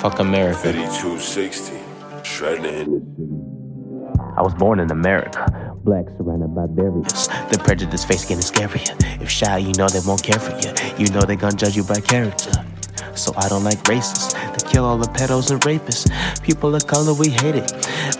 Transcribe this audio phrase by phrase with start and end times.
[0.00, 0.58] Fuck America.
[0.58, 1.74] 5260.
[2.22, 4.14] Shredding in.
[4.36, 5.74] I was born in America.
[5.82, 7.26] Black surrounded by barriers.
[7.50, 8.94] The prejudice face getting scarier.
[9.20, 10.72] If shy, you know they won't care for you.
[10.98, 12.52] You know they gonna judge you by character.
[13.16, 14.34] So I don't like racists.
[14.56, 16.06] They kill all the pedos and rapists.
[16.44, 17.68] People of color, we hate it.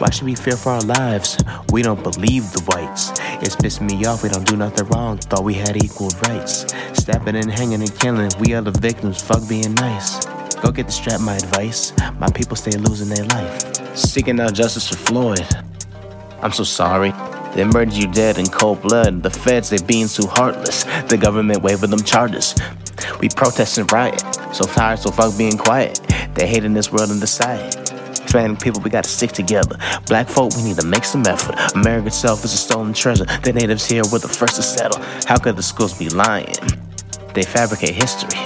[0.00, 1.38] Why should we fear for our lives?
[1.70, 3.12] We don't believe the whites.
[3.40, 5.18] It's pissing me off, we don't do nothing wrong.
[5.18, 6.66] Thought we had equal rights.
[6.94, 9.22] Stabbing and hanging and killing, we are the victims.
[9.22, 10.26] Fuck being nice.
[10.62, 11.92] Go get the strap, my advice.
[12.18, 13.96] My people stay losing their life.
[13.96, 15.46] Seeking out justice for Floyd.
[16.42, 17.12] I'm so sorry.
[17.54, 19.22] They murdered you dead in cold blood.
[19.22, 20.84] The feds, they being too heartless.
[21.08, 22.54] The government waving them charges.
[23.20, 24.20] We protest and riot.
[24.52, 26.00] So tired, so fuck being quiet.
[26.34, 27.74] They hating this world and decide.
[28.08, 29.78] Hispanic people, we gotta stick together.
[30.06, 31.56] Black folk, we need to make some effort.
[31.74, 33.24] America itself is a stolen treasure.
[33.42, 35.00] The natives here were the first to settle.
[35.26, 36.54] How could the schools be lying?
[37.32, 38.38] They fabricate history.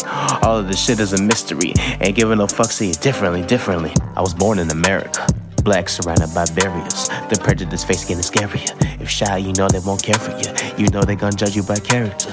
[0.42, 1.72] All of this shit is a mystery.
[2.00, 3.92] Ain't giving no fuck, see it differently, differently.
[4.14, 5.26] I was born in America.
[5.64, 7.08] Black surrounded by barriers.
[7.30, 9.00] The prejudice face getting scarier.
[9.00, 10.52] If shy, you know they won't care for you.
[10.76, 12.32] You know they gonna judge you by character.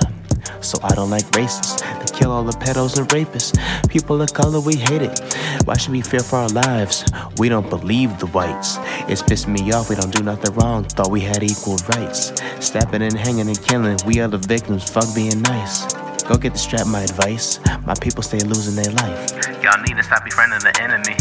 [0.61, 1.79] So I don't like racists.
[1.99, 3.53] They kill all the pedos and rapists.
[3.89, 5.19] People of color, we hate it.
[5.65, 7.05] Why should we fear for our lives?
[7.37, 8.77] We don't believe the whites.
[9.07, 10.83] It's pissing me off, we don't do nothing wrong.
[10.83, 12.33] Thought we had equal rights.
[12.59, 14.89] Stabbing and hanging and killing, we are the victims.
[14.89, 15.98] Fuck being nice.
[16.29, 17.57] Go get the strap, my advice.
[17.89, 19.33] My people stay losing their life.
[19.65, 21.17] Y'all need to stop befriending the enemy.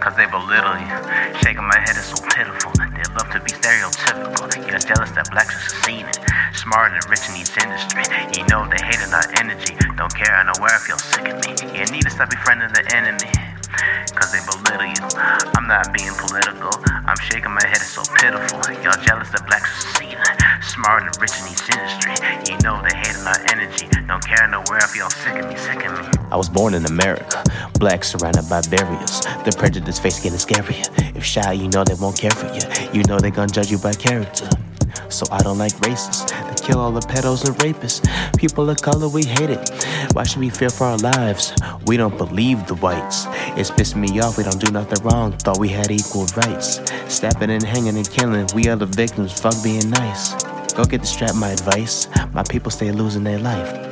[0.00, 0.96] Cause they belittle you.
[1.44, 2.72] Shaking my head is so pitiful.
[2.80, 4.48] They love to be stereotypical.
[4.56, 6.16] You're jealous that blacks are succeeding.
[6.56, 8.08] Smart and rich in each industry.
[8.32, 9.76] You know they hating our energy.
[10.00, 11.52] Don't care, I know where I feel sick of me.
[11.76, 13.28] You need to stop befriending the enemy.
[14.16, 15.04] Cause they belittle you.
[15.60, 16.72] I'm not being political.
[16.88, 18.64] I'm shaking my head, it's so pitiful.
[18.80, 20.24] Y'all jealous that blacks are succeeding.
[20.64, 22.16] Smart and rich in each industry.
[22.48, 22.91] You know they.
[24.22, 26.28] Don't care, I know where I feel sick of me, sick of me.
[26.30, 27.42] I was born in America.
[27.80, 29.20] Black surrounded by barriers.
[29.44, 31.16] The prejudice face getting scarier.
[31.16, 32.62] If shy, you know they won't care for you.
[32.92, 34.48] You know they gonna judge you by character.
[35.08, 36.28] So I don't like racists.
[36.28, 38.06] They kill all the pedos and rapists.
[38.38, 39.68] People of color, we hate it.
[40.12, 41.52] Why should we fear for our lives?
[41.86, 43.26] We don't believe the whites.
[43.58, 45.32] It's pissing me off, we don't do nothing wrong.
[45.32, 46.80] Thought we had equal rights.
[47.12, 49.32] Stabbing and hanging and killing, we are the victims.
[49.40, 50.34] Fuck being nice.
[50.74, 52.06] Go get the strap, my advice.
[52.32, 53.91] My people stay losing their life.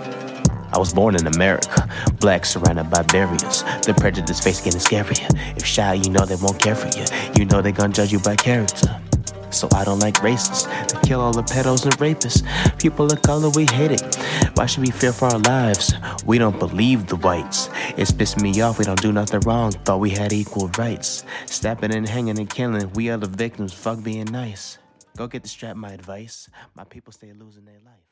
[0.72, 1.88] I was born in America,
[2.20, 3.62] black surrounded by barriers.
[3.86, 5.28] The prejudice face getting scarier.
[5.56, 7.04] If shy, you know they won't care for you.
[7.36, 9.00] You know they gonna judge you by character.
[9.50, 10.68] So I don't like racists.
[10.88, 12.42] They kill all the pedos and rapists.
[12.78, 14.16] People of color, we hate it.
[14.54, 15.94] Why should we fear for our lives?
[16.24, 17.68] We don't believe the whites.
[17.96, 19.72] It's pissing me off, we don't do nothing wrong.
[19.72, 21.24] Thought we had equal rights.
[21.46, 23.72] Stabbing and hanging and killing, we are the victims.
[23.72, 24.78] Fuck being nice.
[25.16, 26.48] Go get the strap, my advice.
[26.74, 28.09] My people stay losing their life.